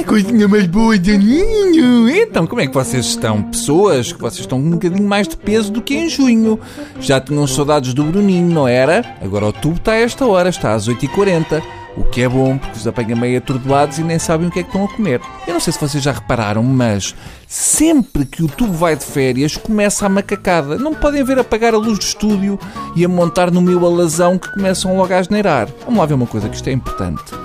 Ai, 0.00 0.04
coisinha 0.04 0.48
mais 0.48 0.66
boa, 0.66 0.96
Janinho! 0.96 2.08
Então, 2.08 2.46
como 2.46 2.62
é 2.62 2.66
que 2.66 2.72
vocês 2.72 3.04
estão? 3.04 3.42
Pessoas 3.42 4.10
que 4.10 4.18
vocês 4.18 4.40
estão 4.40 4.58
com 4.58 4.66
um 4.66 4.70
bocadinho 4.70 5.06
mais 5.06 5.28
de 5.28 5.36
peso 5.36 5.70
do 5.70 5.82
que 5.82 5.94
em 5.94 6.08
junho. 6.08 6.58
Já 6.98 7.20
tinham 7.20 7.46
saudades 7.46 7.92
do 7.92 8.04
Bruninho, 8.04 8.48
não 8.48 8.66
era? 8.66 9.04
Agora 9.20 9.48
o 9.48 9.52
tubo 9.52 9.76
está 9.76 9.92
a 9.92 9.96
esta 9.96 10.24
hora, 10.24 10.48
está 10.48 10.72
às 10.72 10.88
8h40. 10.88 11.62
O 11.98 12.04
que 12.04 12.22
é 12.22 12.28
bom, 12.30 12.56
porque 12.56 12.78
os 12.78 12.86
apanha 12.86 13.14
meio 13.14 13.36
atordoados 13.36 13.98
e 13.98 14.02
nem 14.02 14.18
sabem 14.18 14.48
o 14.48 14.50
que 14.50 14.60
é 14.60 14.62
que 14.62 14.70
estão 14.70 14.86
a 14.86 14.88
comer. 14.88 15.20
Eu 15.46 15.52
não 15.52 15.60
sei 15.60 15.70
se 15.70 15.78
vocês 15.78 16.02
já 16.02 16.12
repararam, 16.12 16.62
mas 16.62 17.14
sempre 17.46 18.24
que 18.24 18.42
o 18.42 18.48
tubo 18.48 18.72
vai 18.72 18.96
de 18.96 19.04
férias, 19.04 19.58
começa 19.58 20.06
a 20.06 20.08
macacada. 20.08 20.78
Não 20.78 20.94
podem 20.94 21.22
ver 21.22 21.38
apagar 21.38 21.74
a 21.74 21.76
luz 21.76 21.98
do 21.98 22.04
estúdio 22.04 22.58
e 22.96 23.04
a 23.04 23.08
montar 23.08 23.50
no 23.50 23.60
meu 23.60 23.84
alazão 23.84 24.38
que 24.38 24.50
começam 24.50 24.96
logo 24.96 25.12
a 25.12 25.18
asneirar. 25.18 25.68
Vamos 25.84 26.00
lá 26.00 26.06
ver 26.06 26.14
uma 26.14 26.26
coisa 26.26 26.48
que 26.48 26.56
isto 26.56 26.68
é 26.70 26.72
importante. 26.72 27.39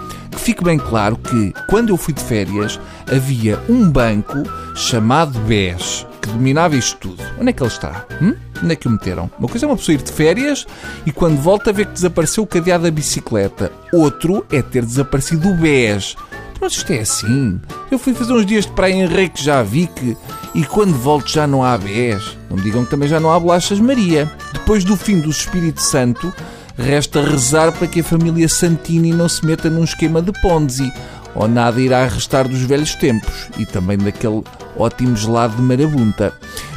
Que 0.45 0.51
fique 0.51 0.63
bem 0.63 0.77
claro 0.77 1.17
que, 1.17 1.51
quando 1.67 1.89
eu 1.89 1.97
fui 1.97 2.13
de 2.13 2.23
férias, 2.23 2.79
havia 3.11 3.59
um 3.67 3.89
banco 3.89 4.43
chamado 4.75 5.39
BES 5.39 6.05
que 6.21 6.29
dominava 6.29 6.75
isto 6.75 6.99
tudo. 6.99 7.23
Onde 7.39 7.49
é 7.49 7.51
que 7.51 7.63
ele 7.63 7.71
está? 7.71 8.05
Hum? 8.21 8.35
Onde 8.63 8.73
é 8.73 8.75
que 8.75 8.87
o 8.87 8.91
meteram? 8.91 9.27
Uma 9.39 9.47
coisa 9.47 9.65
é 9.65 9.67
uma 9.67 9.75
pessoa 9.75 9.95
ir 9.95 10.03
de 10.03 10.11
férias 10.11 10.67
e 11.03 11.11
quando 11.11 11.41
volta 11.41 11.73
ver 11.73 11.87
que 11.87 11.93
desapareceu 11.93 12.43
o 12.43 12.47
cadeado 12.47 12.83
da 12.83 12.91
bicicleta. 12.91 13.71
Outro 13.91 14.45
é 14.51 14.61
ter 14.61 14.85
desaparecido 14.85 15.49
o 15.49 15.55
BES. 15.55 16.15
Mas 16.61 16.73
isto 16.73 16.93
é 16.93 16.99
assim. 16.99 17.59
Eu 17.89 17.97
fui 17.97 18.13
fazer 18.13 18.33
uns 18.33 18.45
dias 18.45 18.67
de 18.67 18.71
praia 18.73 18.93
em 18.93 19.07
Rei 19.07 19.29
que 19.29 19.43
já 19.43 19.63
vi 19.63 19.87
que 19.87 20.15
e 20.53 20.63
quando 20.63 20.93
volto 20.93 21.27
já 21.27 21.47
não 21.47 21.63
há 21.63 21.75
BES. 21.75 22.37
Não 22.51 22.57
me 22.57 22.61
digam 22.61 22.85
que 22.85 22.91
também 22.91 23.09
já 23.09 23.19
não 23.19 23.31
há 23.31 23.39
bolachas 23.39 23.79
Maria. 23.79 24.31
Depois 24.53 24.83
do 24.83 24.95
fim 24.95 25.19
do 25.19 25.31
Espírito 25.31 25.81
Santo, 25.81 26.31
resta 26.77 27.21
rezar 27.21 27.71
para 27.71 27.87
que 27.87 28.01
a 28.01 28.03
família 28.03 28.47
Santini 28.49 29.13
não 29.13 29.29
se 29.29 29.45
meta 29.45 29.69
num 29.69 29.83
esquema 29.83 30.21
de 30.21 30.31
Ponzi 30.41 30.91
ou 31.33 31.47
nada 31.47 31.81
irá 31.81 32.05
restar 32.05 32.47
dos 32.47 32.61
velhos 32.61 32.95
tempos 32.95 33.49
e 33.57 33.65
também 33.65 33.97
daquele 33.97 34.43
ótimo 34.77 35.15
gelado 35.15 35.55
de 35.55 35.61
marabunta. 35.61 36.33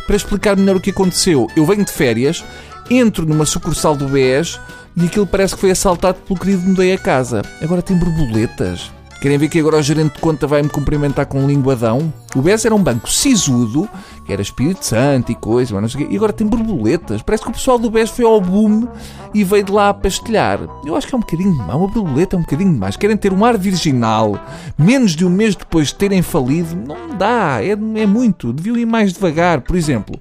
Para 0.07 0.17
explicar 0.17 0.57
melhor 0.57 0.77
o 0.77 0.81
que 0.81 0.91
aconteceu, 0.91 1.47
eu 1.57 1.65
venho 1.65 1.85
de 1.85 1.93
férias, 1.93 2.45
entro 2.91 3.27
numa 3.27 3.45
sucursal 3.45 3.95
do 3.95 4.09
BES 4.09 4.59
e 4.97 5.07
aquilo 5.07 5.27
parece 5.27 5.55
que 5.55 5.61
foi 5.61 5.71
assaltado 5.71 6.19
pelo 6.27 6.39
querido 6.39 6.63
Mudei 6.63 6.93
a 6.93 6.99
Casa. 6.99 7.43
Agora 7.63 7.83
tem 7.83 7.97
borboletas. 7.97 8.98
Querem 9.21 9.37
ver 9.37 9.49
que 9.49 9.59
agora 9.59 9.79
o 9.79 9.83
gerente 9.83 10.15
de 10.15 10.21
conta 10.21 10.47
vai 10.47 10.63
me 10.63 10.69
cumprimentar 10.69 11.27
com 11.27 11.41
um 11.41 11.47
linguadão? 11.49 12.13
O 12.37 12.41
BES 12.41 12.65
era 12.65 12.75
um 12.75 12.81
banco 12.81 13.11
sisudo, 13.11 13.89
que 14.25 14.33
era 14.33 14.41
Espírito 14.41 14.85
Santo 14.85 15.33
e 15.33 15.35
coisa, 15.35 15.75
mas 15.75 15.83
não 15.83 15.89
sei 15.89 16.05
o 16.05 16.07
quê, 16.07 16.15
e 16.15 16.17
agora 16.17 16.33
tem 16.33 16.47
borboletas. 16.47 17.21
Parece 17.21 17.43
que 17.43 17.51
o 17.51 17.53
pessoal 17.53 17.81
do 17.81 17.91
BES 17.91 18.11
foi 18.11 18.25
ao 18.25 18.41
boom 18.41 18.87
e 19.35 19.43
veio 19.43 19.65
de 19.65 19.73
lá 19.73 19.89
a 19.89 19.95
pastelhar. 19.95 20.61
Eu 20.87 20.95
acho 20.95 21.09
que 21.09 21.15
é 21.17 21.19
um 21.19 21.21
bocadinho 21.21 21.51
demais, 21.51 21.75
uma 21.75 21.89
borboleta 21.89 22.37
é 22.37 22.39
um 22.39 22.43
bocadinho 22.43 22.73
demais. 22.73 22.97
Querem 22.97 23.17
ter 23.17 23.33
um 23.33 23.45
ar 23.45 23.59
virginal, 23.59 24.39
menos 24.79 25.17
de 25.17 25.27
um 25.27 25.31
mês 25.31 25.57
depois 25.57 25.89
de 25.89 25.97
terem 25.97 26.23
falido, 26.23 26.77
não 26.77 27.17
dá, 27.17 27.61
é, 27.61 27.71
é 27.71 28.07
muito. 28.07 28.53
Deviam 28.53 28.77
ir 28.77 28.87
mais 28.87 29.13
devagar. 29.13 29.63
Por 29.63 29.75
exemplo, 29.75 30.15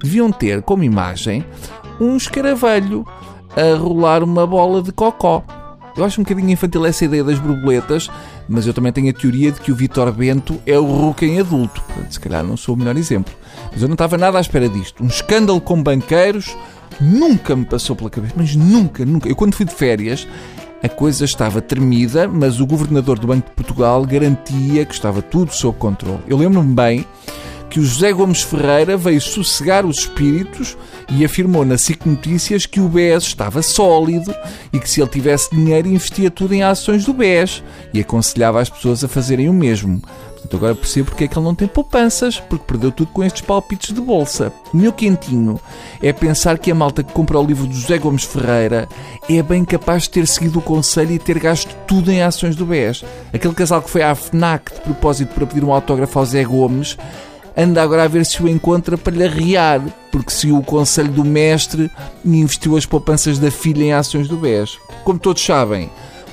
deviam 0.00 0.30
ter 0.30 0.62
como 0.62 0.84
imagem 0.84 1.44
um 2.00 2.16
escaravelho 2.16 3.04
a 3.56 3.76
rolar 3.76 4.22
uma 4.22 4.46
bola 4.46 4.80
de 4.80 4.92
cocó. 4.92 5.42
Eu 5.96 6.04
acho 6.04 6.20
um 6.20 6.24
bocadinho 6.24 6.50
infantil 6.50 6.84
essa 6.84 7.04
ideia 7.04 7.24
das 7.24 7.38
borboletas, 7.38 8.10
mas 8.48 8.66
eu 8.66 8.74
também 8.74 8.92
tenho 8.92 9.10
a 9.10 9.12
teoria 9.12 9.50
de 9.50 9.60
que 9.60 9.72
o 9.72 9.74
Vitor 9.74 10.12
Bento 10.12 10.60
é 10.66 10.78
o 10.78 10.84
Hulk 10.84 11.24
em 11.24 11.40
adulto. 11.40 11.80
Portanto, 11.82 12.12
se 12.12 12.20
calhar 12.20 12.44
não 12.44 12.56
sou 12.56 12.74
o 12.74 12.78
melhor 12.78 12.96
exemplo. 12.96 13.32
Mas 13.72 13.80
eu 13.80 13.88
não 13.88 13.94
estava 13.94 14.18
nada 14.18 14.36
à 14.36 14.40
espera 14.40 14.68
disto. 14.68 15.02
Um 15.02 15.06
escândalo 15.06 15.60
com 15.60 15.82
banqueiros 15.82 16.54
nunca 17.00 17.56
me 17.56 17.64
passou 17.64 17.96
pela 17.96 18.10
cabeça. 18.10 18.34
Mas 18.36 18.54
nunca, 18.54 19.04
nunca. 19.04 19.28
Eu 19.28 19.36
quando 19.36 19.54
fui 19.54 19.64
de 19.64 19.74
férias, 19.74 20.28
a 20.82 20.88
coisa 20.88 21.24
estava 21.24 21.62
tremida, 21.62 22.28
mas 22.28 22.60
o 22.60 22.66
governador 22.66 23.18
do 23.18 23.26
Banco 23.26 23.48
de 23.48 23.54
Portugal 23.54 24.04
garantia 24.04 24.84
que 24.84 24.94
estava 24.94 25.22
tudo 25.22 25.52
sob 25.52 25.78
controle. 25.78 26.20
Eu 26.28 26.36
lembro-me 26.36 26.74
bem 26.74 27.06
que 27.70 27.80
o 27.80 27.84
José 27.84 28.12
Gomes 28.12 28.42
Ferreira 28.42 28.96
veio 28.96 29.20
sossegar 29.20 29.84
os 29.84 29.98
espíritos 29.98 30.76
e 31.10 31.24
afirmou 31.24 31.64
na 31.64 31.78
SIC 31.78 32.06
Notícias 32.06 32.66
que 32.66 32.80
o 32.80 32.88
BES 32.88 33.24
estava 33.24 33.62
sólido 33.62 34.34
e 34.72 34.78
que 34.78 34.88
se 34.88 35.00
ele 35.00 35.10
tivesse 35.10 35.54
dinheiro 35.54 35.88
investia 35.88 36.30
tudo 36.30 36.54
em 36.54 36.62
ações 36.62 37.04
do 37.04 37.12
BES 37.12 37.62
e 37.92 38.00
aconselhava 38.00 38.60
as 38.60 38.70
pessoas 38.70 39.02
a 39.04 39.08
fazerem 39.08 39.48
o 39.48 39.52
mesmo. 39.52 40.00
Portanto, 40.46 40.56
agora 40.56 40.74
percebo 40.74 41.10
porque 41.10 41.24
é 41.24 41.28
que 41.28 41.36
ele 41.36 41.44
não 41.44 41.54
tem 41.54 41.66
poupanças, 41.66 42.38
porque 42.38 42.64
perdeu 42.66 42.92
tudo 42.92 43.10
com 43.10 43.24
estes 43.24 43.42
palpites 43.42 43.92
de 43.92 44.00
bolsa. 44.00 44.52
Meu 44.72 44.92
quentinho 44.92 45.60
é 46.00 46.12
pensar 46.12 46.58
que 46.58 46.70
a 46.70 46.74
malta 46.74 47.02
que 47.02 47.12
compra 47.12 47.38
o 47.38 47.44
livro 47.44 47.66
do 47.66 47.74
José 47.74 47.98
Gomes 47.98 48.24
Ferreira 48.24 48.88
é 49.28 49.42
bem 49.42 49.64
capaz 49.64 50.04
de 50.04 50.10
ter 50.10 50.26
seguido 50.26 50.60
o 50.60 50.62
conselho 50.62 51.12
e 51.12 51.18
ter 51.18 51.38
gasto 51.38 51.74
tudo 51.86 52.12
em 52.12 52.22
ações 52.22 52.54
do 52.54 52.64
BES. 52.64 53.04
Aquele 53.32 53.54
casal 53.54 53.82
que 53.82 53.90
foi 53.90 54.02
à 54.02 54.14
FNAC 54.14 54.72
de 54.74 54.80
propósito 54.82 55.34
para 55.34 55.46
pedir 55.46 55.64
um 55.64 55.72
autógrafo 55.72 56.18
ao 56.18 56.24
Zé 56.24 56.44
Gomes 56.44 56.96
anda 57.56 57.82
agora 57.82 58.04
a 58.04 58.08
ver 58.08 58.26
se 58.26 58.42
o 58.42 58.48
encontra 58.48 58.98
para 58.98 59.16
lhe 59.16 59.24
arriar, 59.24 59.80
porque 60.12 60.30
seguiu 60.30 60.58
o 60.58 60.64
conselho 60.64 61.10
do 61.10 61.24
mestre 61.24 61.90
investiu 62.24 62.76
as 62.76 62.84
poupanças 62.84 63.38
da 63.38 63.50
filha 63.50 63.82
em 63.82 63.92
ações 63.92 64.28
do 64.28 64.36
BES. 64.36 64.78
Como 65.04 65.18
todos 65.18 65.44
sabem, 65.44 65.90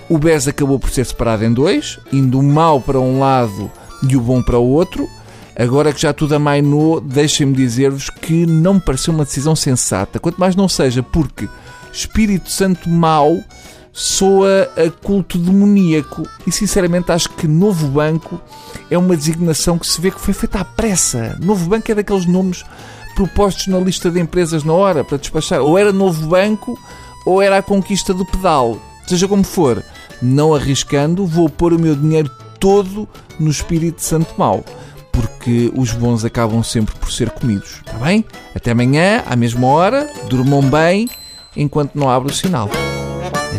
o 0.10 0.18
BES 0.18 0.48
acabou 0.48 0.78
por 0.78 0.90
ser 0.90 1.06
separado 1.06 1.46
em 1.46 1.54
dois, 1.54 2.00
indo 2.12 2.40
o 2.40 2.44
mau 2.44 2.82
para 2.82 3.00
um 3.00 3.20
lado 3.20 3.72
e 4.08 4.18
o 4.18 4.22
bom 4.22 4.42
para 4.42 4.60
o 4.60 4.68
outro. 4.68 5.08
Agora 5.56 5.94
que 5.94 6.02
já 6.02 6.12
tudo 6.12 6.36
amainou, 6.36 7.00
deixem-me 7.00 7.54
dizer-vos 7.54 8.10
que 8.10 8.46
não 8.46 8.76
me 8.76 8.82
pareceu 8.82 9.14
uma 9.14 9.24
decisão 9.24 9.56
sensata, 9.56 10.20
quanto 10.20 10.40
mais 10.40 10.56
não 10.56 10.68
seja 10.68 11.04
porque 11.04 11.48
Espírito 11.92 12.50
Santo 12.50 12.90
mau 12.90 13.38
soa 13.94 14.72
a 14.76 14.90
culto 14.90 15.38
demoníaco 15.38 16.28
e 16.48 16.52
sinceramente 16.52 17.12
acho 17.12 17.30
que 17.30 17.48
Novo 17.48 17.88
Banco 17.88 18.42
é 18.90 18.98
uma 18.98 19.16
designação 19.16 19.78
que 19.78 19.86
se 19.86 20.02
vê 20.02 20.10
que 20.10 20.20
foi 20.20 20.34
feita 20.34 20.60
à 20.60 20.66
pressa. 20.66 21.38
Novo 21.40 21.70
Banco 21.70 21.92
é 21.92 21.96
daqueles 21.96 22.26
nomes 22.26 22.66
propostos 23.16 23.68
na 23.68 23.80
lista 23.80 24.10
de 24.10 24.20
empresas 24.20 24.64
na 24.64 24.74
hora 24.74 25.04
para 25.04 25.20
despachar. 25.20 25.62
Ou 25.62 25.78
era 25.78 25.94
Novo 25.94 26.28
Banco 26.28 26.78
ou 27.24 27.40
era 27.40 27.60
a 27.60 27.62
conquista 27.62 28.14
do 28.14 28.26
pedal. 28.26 28.78
Seja 29.06 29.28
como 29.28 29.44
for, 29.44 29.84
não 30.22 30.56
arriscando, 30.56 31.26
vou 31.26 31.48
pôr 31.48 31.74
o 31.74 31.80
meu 31.80 31.96
dinheiro 31.96 32.32
todo 32.60 33.08
no 33.40 33.52
Espírito 33.52 34.02
Santo 34.02 34.34
Mau. 34.38 34.66
Porque 35.12 35.72
os 35.76 35.92
bons 35.92 36.26
acabam 36.26 36.64
sempre 36.64 36.96
por 36.96 37.12
ser 37.12 37.30
comidos. 37.30 37.82
Está 37.86 37.94
bem? 38.00 38.26
Até 38.56 38.72
amanhã, 38.72 39.22
à 39.28 39.36
mesma 39.36 39.68
hora. 39.68 40.10
Durmam 40.28 40.64
bem 40.64 41.08
enquanto 41.56 41.94
não 41.94 42.10
abre 42.10 42.32
o 42.32 42.36
sinal. 42.36 42.68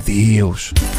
Adeus. 0.05 0.94